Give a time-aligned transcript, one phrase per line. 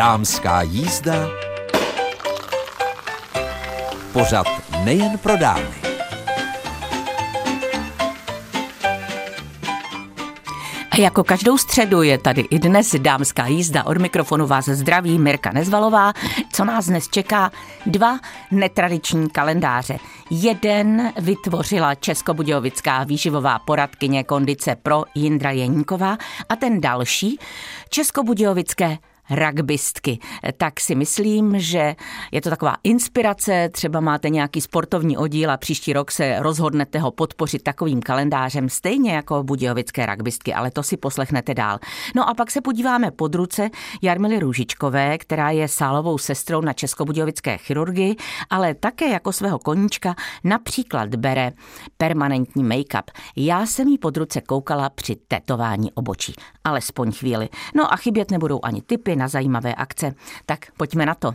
[0.00, 1.28] Dámská jízda.
[4.12, 4.46] Pořad
[4.84, 5.74] nejen pro dámy.
[10.90, 13.84] A jako každou středu je tady i dnes dámská jízda.
[13.84, 16.12] Od mikrofonu vás zdraví Mirka Nezvalová.
[16.52, 17.50] Co nás dnes čeká?
[17.86, 18.18] Dva
[18.50, 19.98] netradiční kalendáře.
[20.30, 27.38] Jeden vytvořila českobudějovická výživová poradkyně kondice pro Jindra Jeníková a ten další
[27.88, 28.98] českobudějovické
[29.30, 30.18] rugbystky.
[30.56, 31.96] Tak si myslím, že
[32.32, 37.10] je to taková inspirace, třeba máte nějaký sportovní oddíl a příští rok se rozhodnete ho
[37.10, 41.78] podpořit takovým kalendářem, stejně jako budějovické rugbystky, ale to si poslechnete dál.
[42.16, 43.70] No a pak se podíváme pod ruce
[44.02, 48.16] Jarmily Růžičkové, která je sálovou sestrou na Českobudějovické chirurgii,
[48.50, 51.52] ale také jako svého koníčka například bere
[51.96, 53.02] permanentní make-up.
[53.36, 57.48] Já jsem jí pod ruce koukala při tetování obočí, alespoň chvíli.
[57.74, 60.14] No a chybět nebudou ani typy na zajímavé akce.
[60.46, 61.34] Tak pojďme na to.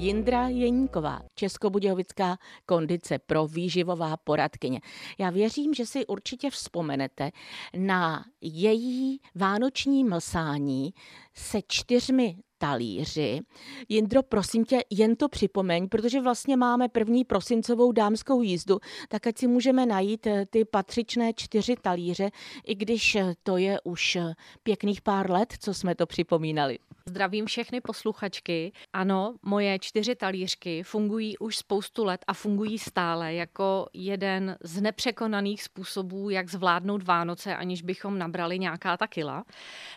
[0.00, 4.80] Jindra Jeníková, Českobudějovická kondice pro výživová poradkyně.
[5.18, 7.30] Já věřím, že si určitě vzpomenete
[7.76, 10.94] na její vánoční mlsání
[11.34, 13.40] se čtyřmi talíři.
[13.88, 19.38] Jindro, prosím tě, jen to připomeň, protože vlastně máme první prosincovou dámskou jízdu, tak ať
[19.38, 22.30] si můžeme najít eh, ty patřičné čtyři talíře,
[22.66, 26.78] i když eh, to je už eh, pěkných pár let, co jsme to připomínali.
[27.10, 28.72] Zdravím všechny posluchačky.
[28.92, 35.62] Ano, moje čtyři talířky fungují už spoustu let a fungují stále jako jeden z nepřekonaných
[35.62, 39.44] způsobů, jak zvládnout Vánoce, aniž bychom nabrali nějaká ta kila.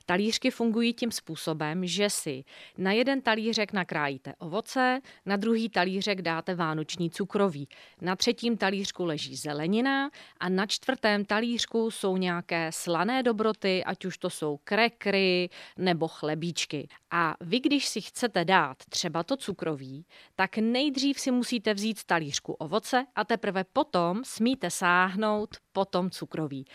[0.06, 2.44] Talířky fungují tím způsobem, že si
[2.78, 7.68] na jeden talířek nakrájíte ovoce, na druhý talířek dáte vánoční cukroví,
[8.02, 14.18] na třetím talířku leží zelenina a na čtvrtém talířku jsou nějaké slané dobroty, ať už
[14.18, 16.88] to jsou krekry nebo chlebíčky.
[17.12, 20.06] A vy, když si chcete dát třeba to cukroví,
[20.36, 26.66] tak nejdřív si musíte vzít talířku ovoce a teprve potom smíte sáhnout po tom cukroví.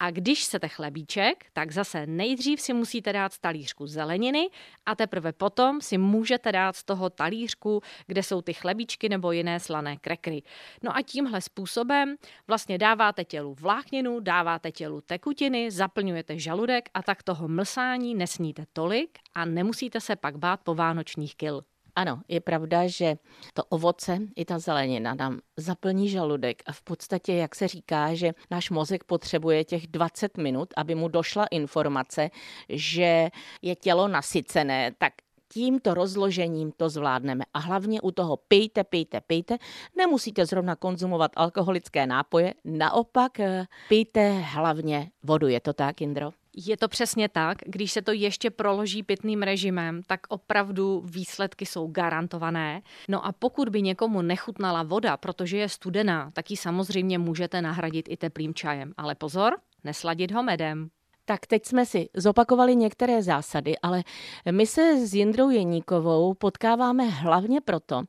[0.00, 4.48] A když chcete chlebíček, tak zase nejdřív si musíte dát z talířku zeleniny
[4.86, 9.60] a teprve potom si můžete dát z toho talířku, kde jsou ty chlebíčky nebo jiné
[9.60, 10.42] slané krekry.
[10.82, 17.22] No a tímhle způsobem vlastně dáváte tělu vlákninu, dáváte tělu tekutiny, zaplňujete žaludek a tak
[17.22, 21.62] toho mlsání nesníte tolik a nemusíte se pak bát po vánočních kil.
[21.98, 23.18] Ano, je pravda, že
[23.54, 28.32] to ovoce i ta zelenina nám zaplní žaludek a v podstatě, jak se říká, že
[28.50, 32.30] náš mozek potřebuje těch 20 minut, aby mu došla informace,
[32.68, 33.28] že
[33.62, 35.12] je tělo nasycené, tak
[35.48, 37.44] tímto rozložením to zvládneme.
[37.54, 39.58] A hlavně u toho pijte, pijte, pijte.
[39.96, 45.48] Nemusíte zrovna konzumovat alkoholické nápoje, naopak eh, pijte hlavně vodu.
[45.48, 46.37] Je to tak, Indro?
[46.56, 47.58] Je to přesně tak.
[47.66, 52.82] Když se to ještě proloží pitným režimem, tak opravdu výsledky jsou garantované.
[53.08, 58.06] No a pokud by někomu nechutnala voda, protože je studená, tak ji samozřejmě můžete nahradit
[58.08, 58.92] i teplým čajem.
[58.96, 60.88] Ale pozor, nesladit ho medem.
[61.24, 64.04] Tak teď jsme si zopakovali některé zásady, ale
[64.50, 68.02] my se s Jindrou Jeníkovou potkáváme hlavně proto,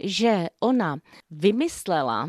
[0.00, 0.96] že ona
[1.30, 2.28] vymyslela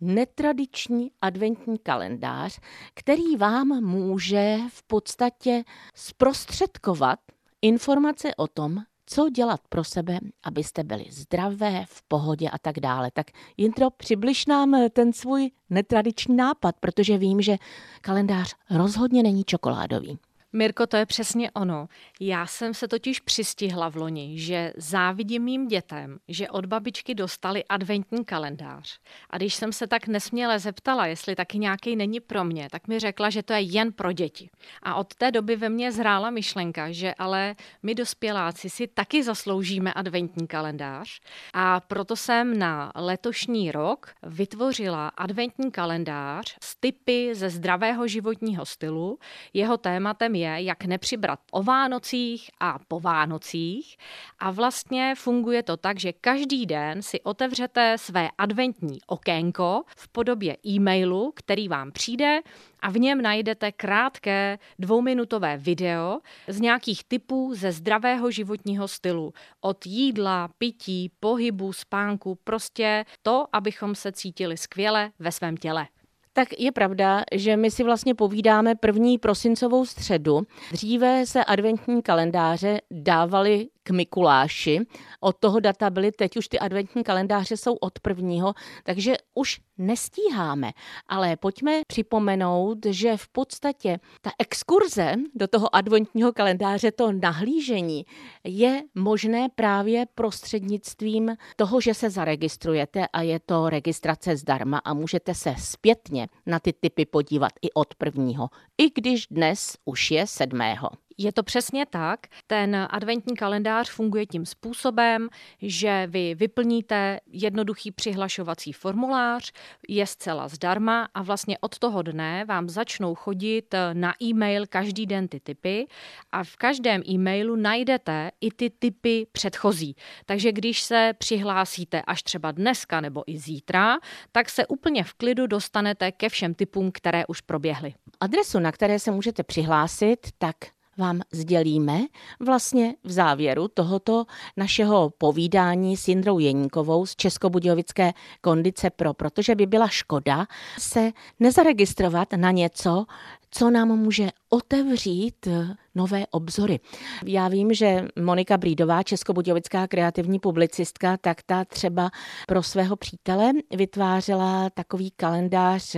[0.00, 2.60] netradiční adventní kalendář,
[2.94, 7.18] který vám může v podstatě zprostředkovat
[7.62, 13.10] informace o tom, co dělat pro sebe, abyste byli zdravé, v pohodě a tak dále.
[13.12, 17.56] Tak Jintro, přibliž nám ten svůj netradiční nápad, protože vím, že
[18.00, 20.18] kalendář rozhodně není čokoládový.
[20.52, 21.88] Mirko, to je přesně ono.
[22.20, 27.64] Já jsem se totiž přistihla v loni, že závidím mým dětem, že od babičky dostali
[27.64, 28.98] adventní kalendář.
[29.30, 32.98] A když jsem se tak nesměle zeptala, jestli taky nějaký není pro mě, tak mi
[32.98, 34.50] řekla, že to je jen pro děti.
[34.82, 39.92] A od té doby ve mně zhrála myšlenka, že ale my dospěláci si taky zasloužíme
[39.92, 41.20] adventní kalendář.
[41.54, 49.18] A proto jsem na letošní rok vytvořila adventní kalendář s typy ze zdravého životního stylu.
[49.54, 53.96] Jeho tématem je, jak nepřibrat o Vánocích a po Vánocích.
[54.38, 60.56] A vlastně funguje to tak, že každý den si otevřete své adventní okénko v podobě
[60.66, 62.40] e-mailu, který vám přijde
[62.80, 69.32] a v něm najdete krátké dvouminutové video z nějakých typů ze zdravého životního stylu.
[69.60, 75.86] Od jídla, pití, pohybu, spánku, prostě to, abychom se cítili skvěle ve svém těle.
[76.32, 80.40] Tak je pravda, že my si vlastně povídáme první prosincovou středu.
[80.72, 84.80] Dříve se adventní kalendáře dávaly k Mikuláši.
[85.20, 88.54] Od toho data byly teď už ty adventní kalendáře jsou od prvního,
[88.84, 90.72] takže už nestíháme.
[91.08, 98.06] Ale pojďme připomenout, že v podstatě ta exkurze do toho adventního kalendáře, to nahlížení,
[98.44, 105.34] je možné právě prostřednictvím toho, že se zaregistrujete a je to registrace zdarma a můžete
[105.34, 108.48] se zpětně na ty typy podívat i od prvního,
[108.78, 110.88] i když dnes už je sedmého.
[111.18, 112.20] Je to přesně tak.
[112.46, 115.28] Ten adventní kalendář funguje tím způsobem,
[115.62, 119.52] že vy vyplníte jednoduchý přihlašovací formulář,
[119.88, 125.28] je zcela zdarma a vlastně od toho dne vám začnou chodit na e-mail každý den
[125.28, 125.86] ty typy
[126.32, 129.96] a v každém e-mailu najdete i ty typy předchozí.
[130.26, 133.98] Takže když se přihlásíte až třeba dneska nebo i zítra,
[134.32, 137.94] tak se úplně v klidu dostanete ke všem typům, které už proběhly.
[138.20, 140.56] Adresu, na které se můžete přihlásit, tak
[141.00, 142.00] vám sdělíme
[142.40, 144.24] vlastně v závěru tohoto
[144.56, 150.46] našeho povídání s Jindrou Jeníkovou z Českobudějovické kondice pro, protože by byla škoda
[150.78, 153.06] se nezaregistrovat na něco,
[153.50, 155.48] co nám může otevřít
[155.94, 156.80] nové obzory.
[157.24, 162.10] Já vím, že Monika Brídová, českobudějovická kreativní publicistka, tak ta třeba
[162.46, 165.96] pro svého přítele vytvářela takový kalendář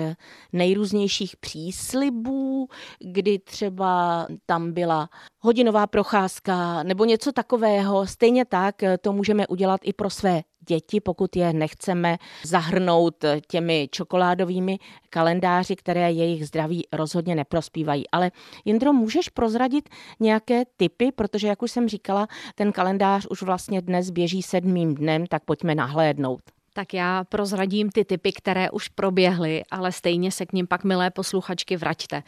[0.53, 2.69] nejrůznějších příslibů,
[3.01, 5.09] kdy třeba tam byla
[5.41, 8.07] hodinová procházka nebo něco takového.
[8.07, 14.79] Stejně tak to můžeme udělat i pro své děti, pokud je nechceme zahrnout těmi čokoládovými
[15.11, 18.11] kalendáři, které jejich zdraví rozhodně neprospívají.
[18.11, 18.31] Ale
[18.65, 19.89] Jindro, můžeš prozradit
[20.21, 25.27] nějaké typy, protože jak už jsem říkala, ten kalendář už vlastně dnes běží sedmým dnem,
[25.27, 26.43] tak pojďme nahlédnout.
[26.75, 31.11] Tak já prozradím ty typy, které už proběhly, ale stejně se k ním pak, milé
[31.11, 32.23] posluchačky, vraťte.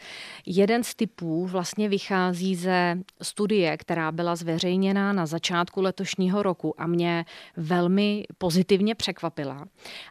[0.45, 6.87] Jeden z typů vlastně vychází ze studie, která byla zveřejněna na začátku letošního roku a
[6.87, 7.25] mě
[7.57, 9.67] velmi pozitivně překvapila.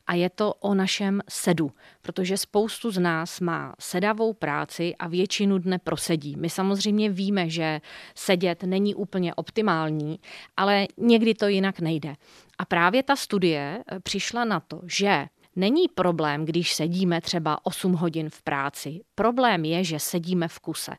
[0.07, 1.73] A je to o našem sedu,
[2.03, 6.37] protože spoustu z nás má sedavou práci a většinu dne prosedí.
[6.37, 7.81] My samozřejmě víme, že
[8.15, 10.19] sedět není úplně optimální,
[10.57, 12.15] ale někdy to jinak nejde.
[12.59, 17.93] A právě ta studie eh, přišla na to, že Není problém, když sedíme třeba 8
[17.93, 19.01] hodin v práci.
[19.15, 20.93] Problém je, že sedíme v kuse.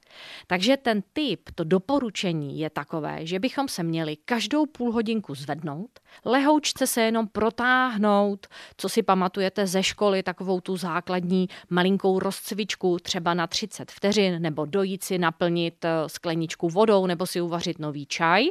[0.47, 5.99] Takže ten typ, to doporučení je takové, že bychom se měli každou půl hodinku zvednout,
[6.25, 8.47] lehoučce se jenom protáhnout,
[8.77, 14.65] co si pamatujete ze školy, takovou tu základní malinkou rozcvičku třeba na 30 vteřin, nebo
[14.65, 18.45] dojít si naplnit eh, skleničku vodou, nebo si uvařit nový čaj.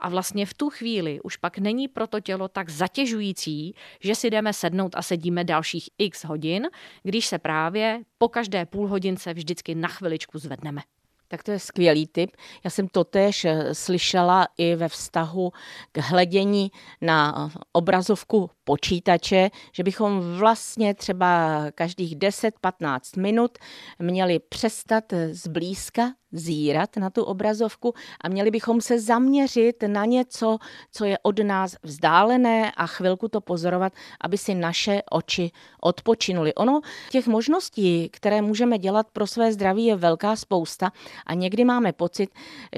[0.00, 4.30] A vlastně v tu chvíli už pak není pro to tělo tak zatěžující, že si
[4.30, 6.68] jdeme sednout a sedíme dalších x hodin,
[7.02, 10.80] když se právě po každé půl hodince vždycky na chviličku zvedneme.
[11.30, 12.36] Tak to je skvělý tip.
[12.64, 15.52] Já jsem to tež eh, slyšela i ve vztahu
[15.92, 23.58] k hledění na obrazovku počítače, že bychom vlastně třeba každých 10-15 minut
[23.98, 30.58] měli přestat zblízka zírat na tu obrazovku a měli bychom se zaměřit na něco,
[30.92, 35.50] co je od nás vzdálené a chvilku to pozorovat, aby si naše oči
[35.80, 36.54] odpočinuly.
[36.54, 36.80] Ono
[37.10, 40.92] těch možností, které můžeme dělat pro své zdraví, je velká spousta
[41.26, 42.30] a někdy máme pocit,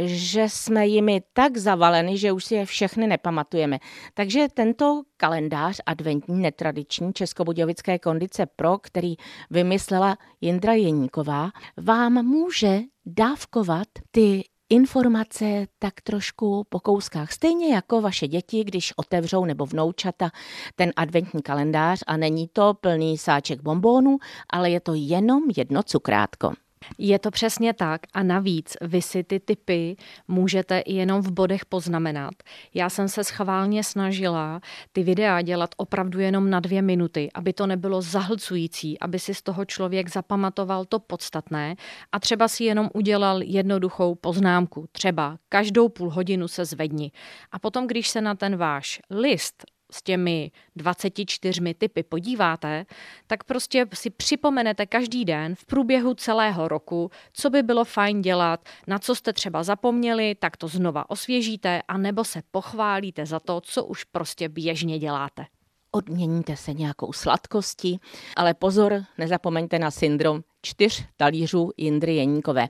[0.05, 3.79] že jsme jimi tak zavaleni, že už si je všechny nepamatujeme.
[4.15, 9.15] Takže tento kalendář adventní netradiční Českobudějovické kondice Pro, který
[9.51, 17.33] vymyslela Jindra Jeníková, vám může dávkovat ty informace tak trošku po kouskách.
[17.33, 20.31] Stejně jako vaše děti, když otevřou nebo vnoučata
[20.75, 24.19] ten adventní kalendář a není to plný sáček bombónů,
[24.51, 26.53] ale je to jenom jedno cukrátko.
[26.99, 29.97] Je to přesně tak a navíc vy si ty typy
[30.29, 32.35] můžete jenom v bodech poznamenat.
[32.75, 34.61] Já jsem se schválně snažila
[34.93, 39.43] ty videa dělat opravdu jenom na dvě minuty, aby to nebylo zahlcující, aby si z
[39.43, 41.75] toho člověk zapamatoval to podstatné
[42.13, 44.87] a třeba si jenom udělal jednoduchou poznámku.
[44.93, 47.13] Třeba každou půl hodinu se zvedni.
[47.53, 52.87] A potom, když se na ten váš list s těmi 24 typy podíváte,
[53.27, 58.69] tak prostě si připomenete každý den v průběhu celého roku, co by bylo fajn dělat,
[58.87, 63.61] na co jste třeba zapomněli, tak to znova osvěžíte a nebo se pochválíte za to,
[63.61, 65.47] co už prostě běžně děláte.
[65.91, 68.01] Odměníte se nějakou sladkostí,
[68.37, 72.69] ale pozor, nezapomeňte na syndrom čtyř talířů Jindry Jeníkové.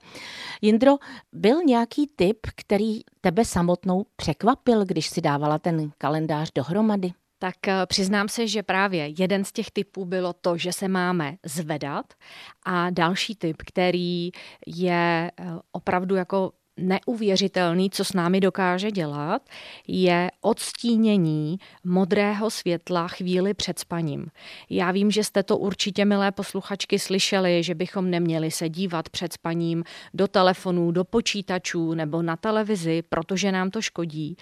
[0.63, 0.97] Jindro,
[1.33, 7.13] byl nějaký typ, který tebe samotnou překvapil, když si dávala ten kalendář dohromady?
[7.43, 11.37] tak eh, přiznám se, že právě jeden z těch typů bylo to, že se máme
[11.47, 12.07] zvedat
[12.65, 14.31] a další typ, který
[14.67, 19.43] je eh, opravdu jako neuvěřitelný, co s námi dokáže dělat,
[19.89, 24.27] je odstínění modrého světla chvíli před spaním.
[24.71, 29.33] Já vím, že jste to určitě, milé posluchačky, slyšeli, že bychom neměli se dívat před
[29.33, 29.85] spaním
[30.15, 34.37] do telefonů, do počítačů nebo na televizi, protože nám to škodí.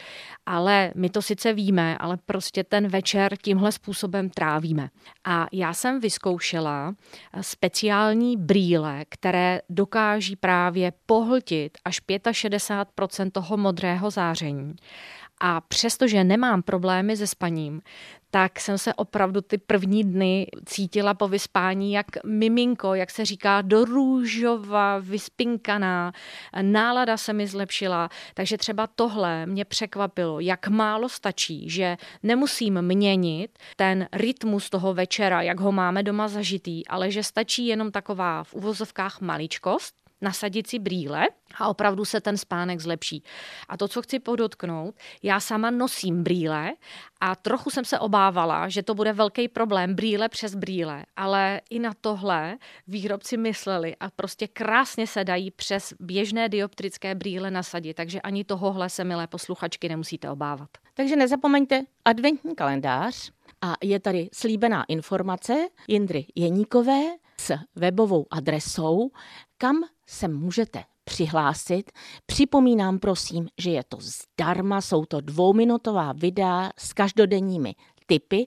[0.47, 4.91] Ale my to sice víme, ale prostě ten večer tímhle způsobem trávíme.
[5.25, 6.95] A já jsem vyzkoušela
[7.41, 12.01] speciální brýle, které dokáží právě pohltit až
[12.35, 14.75] 65 toho modrého záření.
[15.41, 17.83] A přestože nemám problémy se spaním,
[18.31, 23.63] tak jsem se opravdu ty první dny cítila po vyspání jak miminko, jak se říká,
[23.63, 26.13] do růžova, vyspinkaná,
[26.63, 33.59] nálada se mi zlepšila, takže třeba tohle mě překvapilo, jak málo stačí, že nemusím měnit
[33.77, 38.55] ten rytmus toho večera, jak ho máme doma zažitý, ale že stačí jenom taková v
[38.55, 43.23] uvozovkách maličkost, nasadit si brýle a opravdu se ten spánek zlepší.
[43.69, 46.73] A to, co chci podotknout, já sama nosím brýle
[47.21, 51.79] a trochu jsem se obávala, že to bude velký problém, brýle přes brýle, ale i
[51.79, 58.21] na tohle výrobci mysleli a prostě krásně se dají přes běžné dioptrické brýle nasadit, takže
[58.21, 60.69] ani tohohle se, milé posluchačky, nemusíte obávat.
[60.95, 63.31] Takže nezapomeňte adventní kalendář
[63.63, 67.01] a je tady slíbená informace Jindry Jeníkové
[67.41, 69.11] s webovou adresou,
[69.59, 71.91] kam se můžete přihlásit.
[72.27, 77.75] Připomínám prosím, že je to zdarma, jsou to dvouminutová videa s každodenními
[78.07, 78.47] tipy.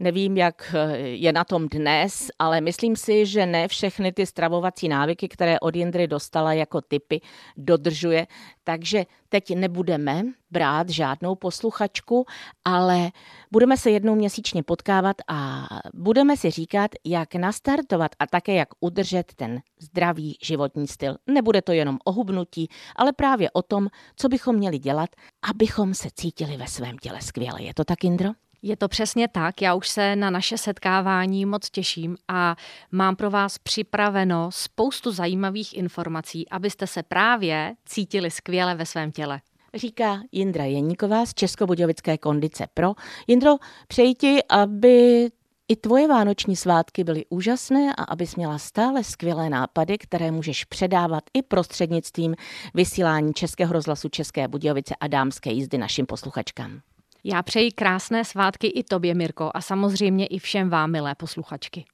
[0.00, 5.28] Nevím, jak je na tom dnes, ale myslím si, že ne všechny ty stravovací návyky,
[5.28, 7.20] které od Jindry dostala jako typy,
[7.56, 8.26] dodržuje.
[8.64, 12.26] Takže teď nebudeme brát žádnou posluchačku,
[12.64, 13.10] ale
[13.50, 19.32] budeme se jednou měsíčně potkávat a budeme si říkat, jak nastartovat a také jak udržet
[19.36, 21.16] ten zdravý životní styl.
[21.26, 25.10] Nebude to jenom o hubnutí, ale právě o tom, co bychom měli dělat,
[25.50, 27.62] abychom se cítili ve svém těle skvěle.
[27.62, 28.30] Je to tak, Indro?
[28.62, 32.56] Je to přesně tak, já už se na naše setkávání moc těším a
[32.92, 39.40] mám pro vás připraveno spoustu zajímavých informací, abyste se právě cítili skvěle ve svém těle.
[39.74, 42.94] Říká Jindra Jeníková z Českobudějovické kondice Pro.
[43.26, 43.56] Jindro,
[43.88, 45.28] přeji ti, aby
[45.68, 51.24] i tvoje vánoční svátky byly úžasné a abys měla stále skvělé nápady, které můžeš předávat
[51.34, 52.34] i prostřednictvím
[52.74, 56.80] vysílání Českého rozhlasu České Budějovice a dámské jízdy našim posluchačkám.
[57.24, 61.84] Já přeji krásné svátky i tobě, Mirko, a samozřejmě i všem vám, milé posluchačky.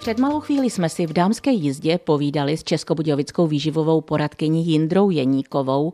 [0.00, 5.92] Před malou chvíli jsme si v dámské jízdě povídali s českobudějovickou výživovou poradkyní Jindrou Jeníkovou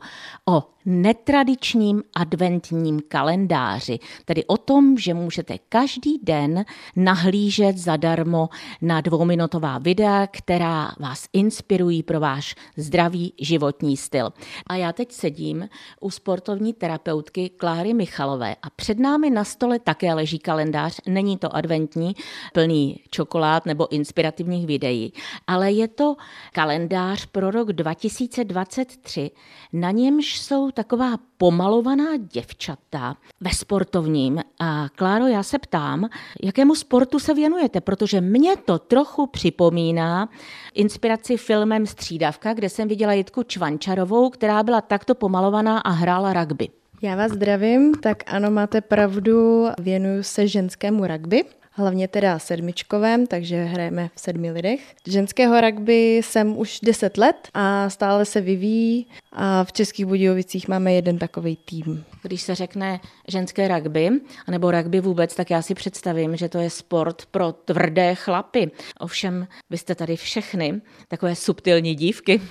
[0.49, 6.65] o netradičním adventním kalendáři, tedy o tom, že můžete každý den
[6.97, 8.49] nahlížet zadarmo
[8.83, 14.33] na dvouminutová videa, která vás inspirují pro váš zdravý životní styl.
[14.67, 15.69] A já teď sedím
[16.01, 21.57] u sportovní terapeutky Kláry Michalové a před námi na stole také leží kalendář, není to
[21.57, 22.17] adventní,
[22.53, 25.13] plný čokolád nebo inspirativních videí,
[25.47, 26.17] ale je to
[26.53, 29.31] kalendář pro rok 2023,
[29.73, 34.41] na němž jsou taková pomalovaná děvčata ve sportovním.
[34.61, 36.09] A Kláro, já se ptám,
[36.43, 40.29] jakému sportu se věnujete, protože mě to trochu připomíná
[40.75, 46.69] inspiraci filmem Střídavka, kde jsem viděla Jitku Čvančarovou, která byla takto pomalovaná a hrála rugby.
[47.03, 53.65] Já vás zdravím, tak ano, máte pravdu, věnuju se ženskému rugby hlavně teda sedmičkovém, takže
[53.65, 54.95] hrajeme v sedmi lidech.
[55.07, 60.93] Ženského rugby jsem už 10 let a stále se vyvíjí a v Českých Budějovicích máme
[60.93, 62.05] jeden takový tým.
[62.23, 64.11] Když se řekne ženské rugby,
[64.51, 68.71] nebo rugby vůbec, tak já si představím, že to je sport pro tvrdé chlapy.
[69.01, 72.41] Ovšem, vy jste tady všechny takové subtilní dívky.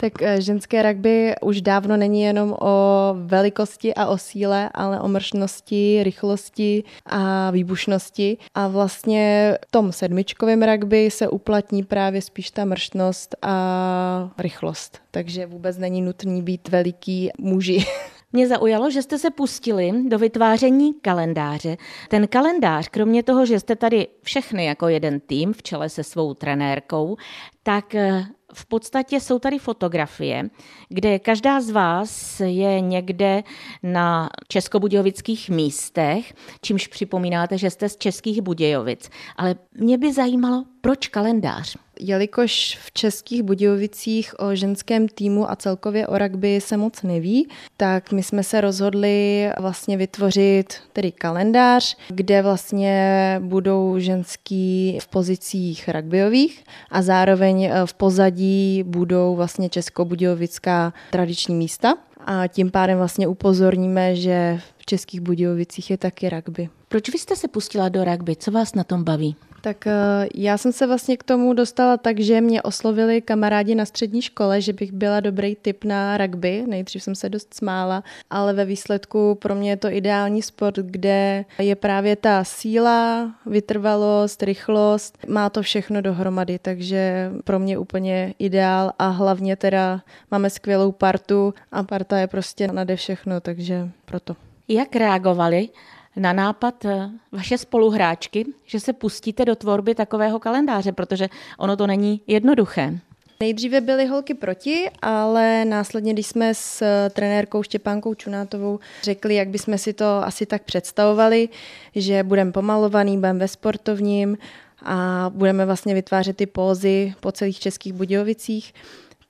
[0.00, 5.08] Tak eh, ženské rugby už dávno není jenom o velikosti a o síle, ale o
[5.08, 8.36] mršnosti, rychlosti a výbušnosti.
[8.54, 14.98] A vlastně v tom sedmičkovém rugby se uplatní právě spíš ta mršnost a rychlost.
[15.10, 17.86] Takže vůbec není nutný být veliký muži.
[18.36, 21.76] Mě zaujalo, že jste se pustili do vytváření kalendáře.
[22.08, 26.34] Ten kalendář, kromě toho, že jste tady všechny jako jeden tým v čele se svou
[26.34, 27.16] trenérkou,
[27.62, 30.50] tak eh, v podstatě jsou tady fotografie,
[30.88, 33.42] kde každá z vás je někde
[33.82, 39.10] na českobudějovických místech, čímž připomínáte, že jste z Českých Budějovic.
[39.36, 41.76] Ale mě by zajímalo, proč kalendář?
[42.00, 48.12] Jelikož v Českých Budějovicích o ženském týmu a celkově o rugby se moc neví, tak
[48.12, 56.64] my jsme se rozhodli vlastně vytvořit tedy kalendář, kde vlastně budou ženský v pozicích rugbyových
[56.90, 58.43] a zároveň v pozadí
[58.86, 61.94] budou vlastně českobudějovická tradiční místa
[62.26, 66.68] a tím pádem vlastně upozorníme, že v Českých Budějovicích je taky rugby.
[66.94, 68.36] Proč vy jste se pustila do rugby?
[68.36, 69.36] Co vás na tom baví?
[69.60, 69.92] Tak eh,
[70.34, 74.60] já jsem se vlastně k tomu dostala tak, že mě oslovili kamarádi na střední škole,
[74.60, 76.64] že bych byla dobrý typ na rugby.
[76.66, 81.44] Nejdřív jsem se dost smála, ale ve výsledku pro mě je to ideální sport, kde
[81.58, 88.92] je právě ta síla, vytrvalost, rychlost, má to všechno dohromady, takže pro mě úplně ideál
[88.98, 94.36] a hlavně teda máme skvělou partu a parta je prostě nade všechno, takže proto.
[94.68, 95.68] Jak reagovali
[96.16, 101.28] na nápad eh, vaše spoluhráčky, že se pustíte do tvorby takového kalendáře, protože
[101.58, 102.98] ono to není jednoduché.
[103.40, 109.48] Nejdříve byly holky proti, ale následně, když jsme s eh, trenérkou Štěpánkou Čunátovou řekli, jak
[109.48, 111.48] bychom si to asi tak představovali,
[111.94, 114.38] že budeme pomalovaný, budeme ve sportovním
[114.82, 118.74] a budeme vlastně vytvářet ty pózy po celých českých Budějovicích,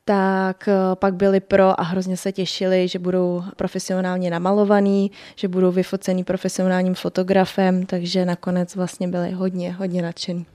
[0.05, 5.73] tak eh, pak byli pro a hrozně se těšili, že budou profesionálně namalovaný, že budou
[5.73, 10.47] vyfocený profesionálním fotografem, takže nakonec vlastně byli hodně, hodně nadšený.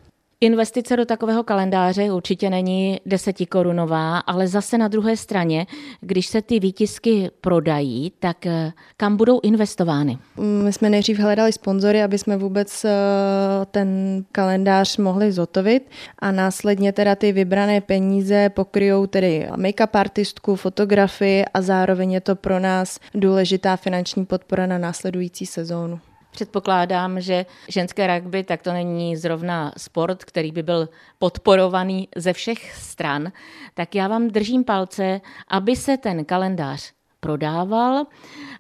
[0.42, 5.68] Investice do takového kalendáře určitě není desetikorunová, ale zase na druhé straně,
[6.02, 10.18] když se ty výtisky prodají, tak eh, kam budou investovány?
[10.64, 12.90] My jsme nejdřív hledali sponzory, aby jsme vůbec eh,
[13.72, 21.46] ten kalendář mohli zotovit a následně teda ty vybrané peníze pokryjou tedy make-up artistku, fotografii
[21.54, 26.00] a zároveň je to pro nás důležitá finanční podpora na následující sezónu.
[26.32, 30.90] Předpokládám, že ženské rugby tak to není zrovna sport, který by byl
[31.20, 33.32] podporovaný ze všech stran.
[33.74, 38.06] Tak já vám držím palce, aby se ten kalendář prodával,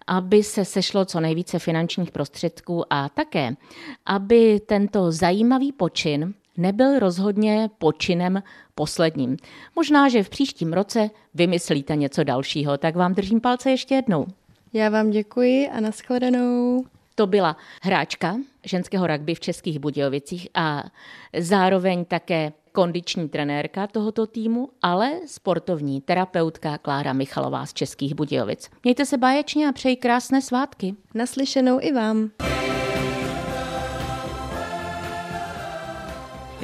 [0.07, 3.53] aby se sešlo co nejvíce finančních prostředků a také,
[4.05, 8.43] aby tento zajímavý počin nebyl rozhodně počinem
[8.75, 9.37] posledním.
[9.75, 14.27] Možná, že v příštím roce vymyslíte něco dalšího, tak vám držím palce ještě jednou.
[14.73, 16.85] Já vám děkuji a nashledanou.
[17.19, 20.83] To byla hráčka ženského rugby v Českých Budějovicích a
[21.37, 28.69] zároveň také kondiční trenérka tohoto týmu, ale sportovní terapeutka Klára Michalová z Českých Budějovic.
[28.83, 30.95] Mějte se báječně a přeji krásné svátky.
[31.13, 32.31] Naslyšenou i vám.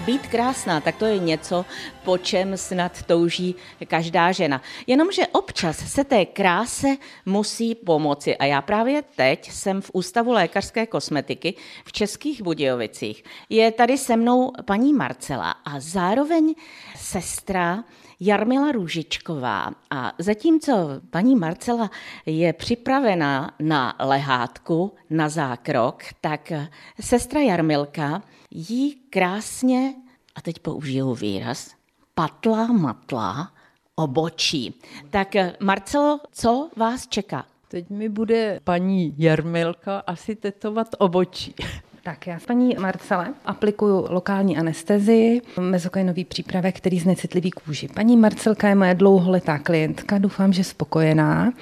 [0.05, 1.65] Být krásná, tak to je něco,
[2.03, 3.55] po čem snad touží
[3.87, 4.61] každá žena.
[4.87, 6.87] Jenomže občas se té kráse
[7.25, 8.37] musí pomoci.
[8.37, 11.53] A já právě teď jsem v Ústavu lékařské kosmetiky
[11.85, 13.23] v Českých Budějovicích.
[13.49, 16.55] Je tady se mnou paní Marcela a zároveň
[16.95, 17.83] sestra
[18.19, 19.71] Jarmila Růžičková.
[19.89, 20.71] A zatímco
[21.09, 21.89] paní Marcela
[22.25, 26.51] je připravena na lehátku, na zákrok, tak
[26.99, 28.21] sestra Jarmilka
[28.55, 29.95] jí krásně,
[30.35, 31.75] a teď použiju výraz,
[32.13, 33.51] patla matla
[33.95, 34.81] obočí.
[35.09, 35.27] Tak
[35.59, 37.45] Marcelo, co vás čeká?
[37.67, 41.55] Teď mi bude paní Jarmilka asi tetovat obočí.
[42.05, 47.87] Tak já s paní Marcele aplikuju lokální anestezii, mezokainový přípravek, který znecitlivý kůži.
[47.95, 51.53] Paní Marcelka je moje dlouholetá klientka, doufám, že spokojená.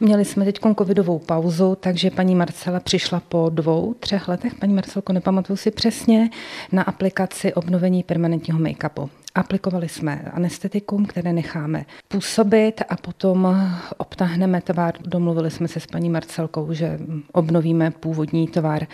[0.00, 5.12] Měli jsme teď covidovou pauzu, takže paní Marcela přišla po dvou, třech letech, paní Marcelko,
[5.12, 6.30] nepamatuju si přesně,
[6.72, 9.08] na aplikaci obnovení permanentního make-upu.
[9.34, 13.56] Aplikovali jsme anestetikum, které necháme působit a potom
[13.96, 14.94] obtáhneme tvar.
[15.00, 16.98] Domluvili jsme se s paní Marcelkou, že
[17.32, 18.86] obnovíme původní tvar.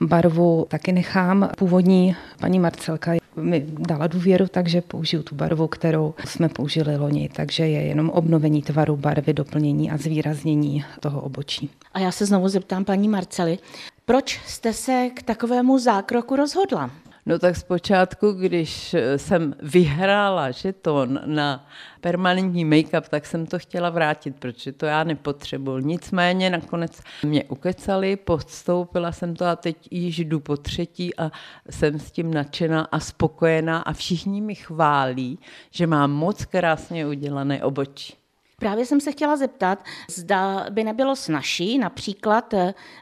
[0.00, 1.48] Barvu taky nechám.
[1.56, 7.66] Původní paní Marcelka mi dala důvěru, takže použiju tu barvu, kterou jsme použili loni, takže
[7.66, 11.70] je jenom obnovení tvaru barvy, doplnění a zvýraznění toho obočí.
[11.94, 13.58] A já se znovu zeptám paní Marcely,
[14.04, 16.90] proč jste se k takovému zákroku rozhodla?
[17.26, 21.66] No tak zpočátku, když jsem vyhrála žeton na
[22.00, 25.78] permanentní make-up, tak jsem to chtěla vrátit, protože to já nepotřebuji.
[25.78, 31.30] Nicméně nakonec mě ukecali, podstoupila jsem to a teď již jdu po třetí a
[31.70, 35.38] jsem s tím nadšená a spokojená a všichni mi chválí,
[35.70, 38.14] že mám moc krásně udělané obočí.
[38.58, 42.54] Právě jsem se chtěla zeptat, zda by nebylo snažší například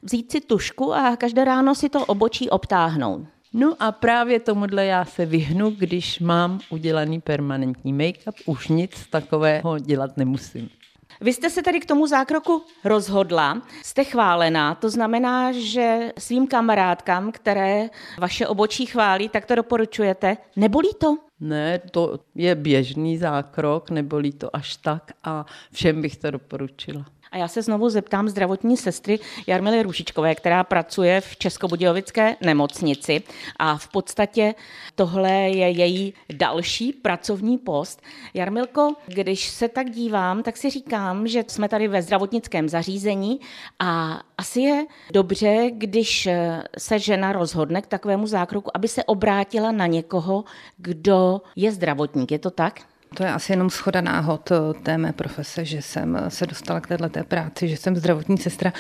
[0.02, 3.26] vzít si tušku a každé ráno si to obočí obtáhnout.
[3.52, 9.78] No a právě tomuhle já se vyhnu, když mám udělaný permanentní make-up, už nic takového
[9.78, 10.70] dělat nemusím.
[11.20, 17.32] Vy jste se tady k tomu zákroku rozhodla, jste chválená, to znamená, že svým kamarádkám,
[17.32, 20.36] které vaše obočí chválí, tak to doporučujete.
[20.56, 21.16] Nebolí to?
[21.40, 27.04] Ne, to je běžný zákrok, nebolí to až tak a všem bych to doporučila.
[27.32, 33.22] A já se znovu zeptám zdravotní sestry Jarmily Rušičkové, která pracuje v Českobudějovické nemocnici
[33.56, 34.54] a v podstatě
[34.94, 38.02] tohle je její další pracovní post.
[38.34, 43.40] Jarmilko, když se tak dívám, tak si říkám, že jsme tady ve zdravotnickém zařízení
[43.78, 46.28] a asi je dobře, když
[46.78, 50.44] se žena rozhodne k takovému zákroku, aby se obrátila na někoho,
[50.76, 52.32] kdo je zdravotník.
[52.32, 52.80] Je to tak?
[53.14, 56.81] To je asi jenom schoda náhod eh, té mé profese, že jsem eh, se dostala
[56.81, 58.73] k této práci, že jsem zdravotní sestra.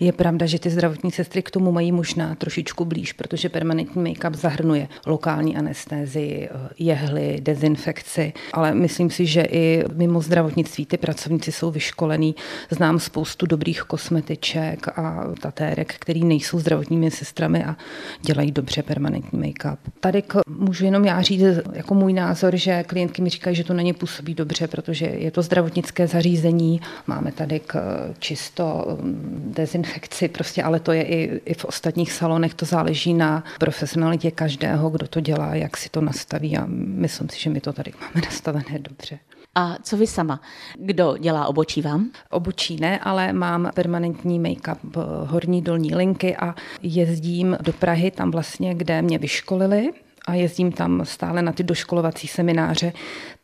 [0.00, 4.34] Je pravda, že ty zdravotní sestry k tomu mají možná trošičku blíž, protože permanentní make-up
[4.34, 11.52] zahrnuje lokální anestézii, eh, jehly, dezinfekci, ale myslím si, že i mimo zdravotnictví ty pracovníci
[11.52, 12.34] jsou vyškolení.
[12.70, 17.76] Znám spoustu dobrých kosmetiček a tatérek, který nejsou zdravotními sestrami a
[18.22, 19.78] dělají dobře permanentní make-up.
[20.00, 23.82] Tady můžu jenom já říct jako můj názor, že klientky mi říkají, že to na
[23.82, 27.76] ně působí dobře, protože je to zdravotnické zařízení, máme tady k
[28.18, 33.44] čisto mm, dezinfekci, prostě, ale to je i, i v ostatních salonech, to záleží na
[33.58, 37.72] profesionalitě každého, kdo to dělá, jak si to nastaví a myslím si, že my to
[37.72, 39.18] tady máme nastavené dobře.
[39.58, 40.40] A co vy sama?
[40.78, 42.10] Kdo dělá obočí vám?
[42.30, 48.30] Obočí ne, ale mám permanentní make-up eh, horní dolní linky a jezdím do Prahy, tam
[48.30, 49.90] vlastně, kde mě vyškolili
[50.26, 52.92] a jezdím tam stále na ty doškolovací semináře,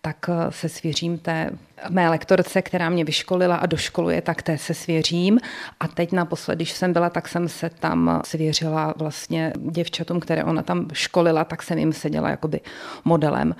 [0.04, 1.50] tak eh, se svěřím té
[1.88, 5.38] mé lektorce, která mě vyškolila a doškoluje, tak té se svěřím.
[5.80, 10.62] A teď naposled, když jsem byla, tak jsem se tam svěřila vlastně děvčatům, které ona
[10.62, 12.60] tam školila, tak jsem jim seděla jakoby
[13.04, 13.54] modelem.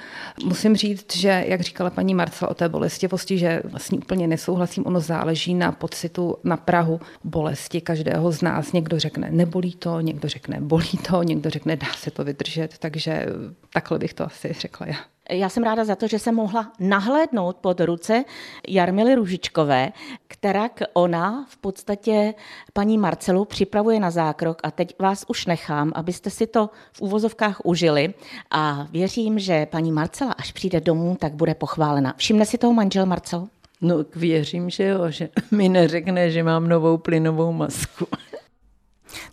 [0.45, 5.01] Musím říct, že, jak říkala paní Marcela o té bolestivosti, že ní úplně nesouhlasím, ono
[5.01, 8.73] záleží na pocitu, na Prahu bolesti každého z nás.
[8.73, 13.27] Někdo řekne, nebolí to, někdo řekne, bolí to, někdo řekne, dá se to vydržet, takže
[13.73, 15.12] takhle bych to asi řekla já.
[15.31, 18.25] Já jsem ráda za to, že jsem mohla nahlédnout pod ruce
[18.69, 19.93] Jarmily Ružičkové,
[20.29, 22.35] která ona v podstatě
[22.73, 27.61] paní Marcelu připravuje na zákrok a teď vás už nechám, abyste si to v úvozovkách
[27.65, 28.15] užili
[28.51, 32.15] a věřím, že paní Marcela, až přijde domů, tak bude pochválena.
[32.17, 33.49] Všimne si toho manžel Marcel?
[33.81, 38.07] No věřím, že jo, že mi neřekne, že mám novou plynovou masku.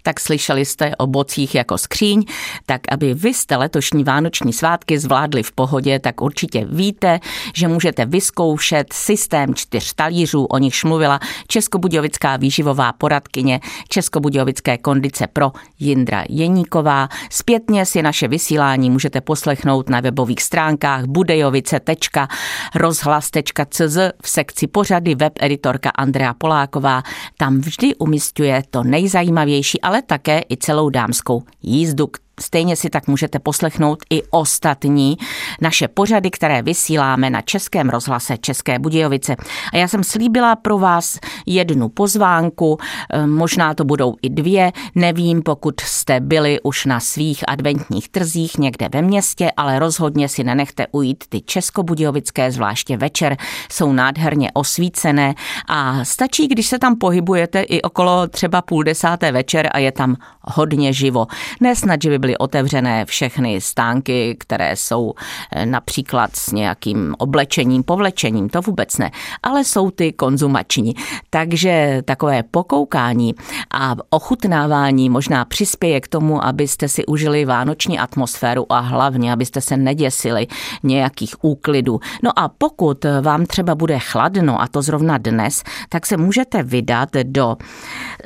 [0.03, 2.25] Tak slyšeli jste o bocích jako skříň,
[2.65, 7.19] tak aby vy jste letošní vánoční svátky zvládli v pohodě, tak určitě víte,
[7.55, 15.51] že můžete vyzkoušet systém čtyř talířů, o nichž mluvila Českobudějovická výživová poradkyně Českobudějovické kondice pro
[15.79, 17.09] Jindra Jeníková.
[17.29, 25.89] Zpětně si naše vysílání můžete poslechnout na webových stránkách budejovice.rozhlas.cz v sekci pořady web editorka
[25.89, 27.03] Andrea Poláková.
[27.37, 32.07] Tam vždy umistuje to nejzajímavější ale také i celou dámskou jízdu,
[32.41, 35.17] Stejně si tak můžete poslechnout i ostatní
[35.61, 39.35] naše pořady, které vysíláme na Českém rozhlase České Budějovice.
[39.73, 42.77] A já jsem slíbila pro vás jednu pozvánku,
[43.09, 48.57] eh, možná to budou i dvě, nevím, pokud jste byli už na svých adventních trzích
[48.57, 53.37] někde ve městě, ale rozhodně si nenechte ujít ty českobudějovické, zvláště večer,
[53.71, 55.35] jsou nádherně osvícené
[55.67, 60.15] a stačí, když se tam pohybujete i okolo třeba půl desáté večer a je tam
[60.49, 61.27] hodně živo.
[61.61, 65.13] Nesnad, že by byly otevřené všechny stánky, které jsou
[65.51, 69.11] eh, například s nějakým oblečením, povlečením, to vůbec ne,
[69.43, 70.95] ale jsou ty konzumační.
[71.29, 73.35] Takže takové pokoukání
[73.73, 79.77] a ochutnávání možná přispěje k tomu, abyste si užili vánoční atmosféru a hlavně, abyste se
[79.77, 80.47] neděsili
[80.83, 81.99] nějakých úklidů.
[82.23, 87.09] No a pokud vám třeba bude chladno, a to zrovna dnes, tak se můžete vydat
[87.23, 87.57] do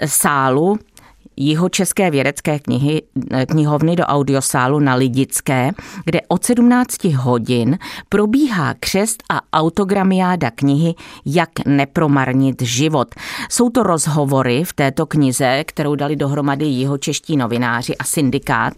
[0.06, 0.80] sálu
[1.38, 3.02] Jihočeské vědecké knihy,
[3.48, 5.72] knihovny do audiosálu na Lidické,
[6.06, 7.78] kde od 17 hodin
[8.10, 13.16] probíhá křest a autogramiáda knihy Jak nepromarnit život.
[13.50, 18.74] Jsou to rozhovory v této knize, kterou dali dohromady jihočeští novináři a syndikát,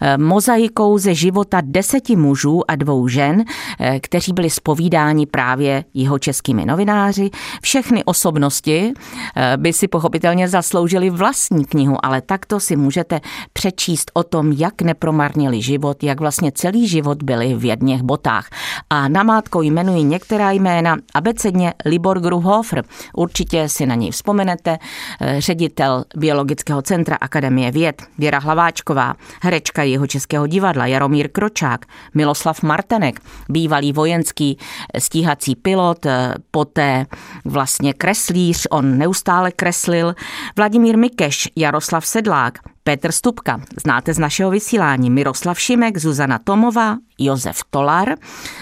[0.00, 3.44] eh, mozaikou ze života deseti mužů a dvou žen,
[3.80, 7.30] eh, kteří byli spovídáni právě jihočeskými novináři.
[7.62, 8.92] Všechny osobnosti
[9.36, 13.20] eh, by si pochopitelně zasloužili vlastní knihu knihu, ale takto si můžete
[13.52, 18.48] přečíst o tom, jak nepromarnili život, jak vlastně celý život byli v jedněch botách.
[18.90, 22.84] A namátkou jmenuji některá jména, abecedně Libor Gruhofer,
[23.16, 24.78] určitě si na něj vzpomenete,
[25.20, 32.62] eh, ředitel Biologického centra Akademie věd, Věra Hlaváčková, herečka jeho českého divadla Jaromír Kročák, Miloslav
[32.62, 34.58] Martenek, bývalý vojenský
[34.98, 37.06] stíhací pilot, eh, poté
[37.44, 40.14] vlastně kreslíř, on neustále kreslil,
[40.56, 46.96] Vladimír Mikeš, Jar Jaroslav Sedlák, Petr Stupka, znáte z našeho vysílání, Miroslav Šimek, Zuzana Tomová,
[47.18, 48.14] Josef Tolar,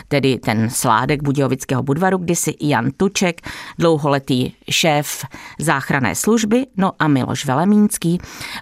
[0.08, 3.40] tedy ten sládek Budějovického budvaru, kdysi Jan Tuček,
[3.78, 5.24] dlouholetý šéf
[5.58, 8.18] záchranné služby, no a Miloš Velemínský,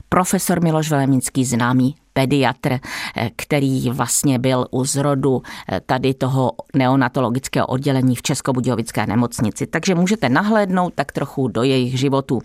[0.09, 7.67] profesor Miloš Velemínský, známý pediatr, eh, který vlastně byl u zrodu eh, tady toho neonatologického
[7.67, 9.67] oddělení v Českobudějovické nemocnici.
[9.67, 12.41] Takže můžete nahlédnout tak trochu do jejich životů.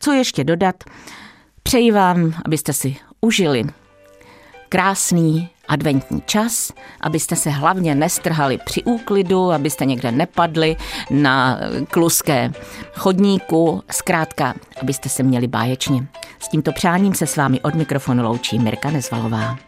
[0.00, 0.84] Co ještě dodat?
[1.62, 3.64] Přeji vám, abyste si užili
[4.68, 10.76] krásný adventní čas, abyste se hlavně nestrhali při úklidu, abyste někde nepadli
[11.10, 12.52] na kluské
[12.94, 16.06] chodníku, zkrátka, abyste se měli báječně.
[16.38, 19.58] S tímto přáním se s vámi od mikrofonu loučí Mirka Nezvalová.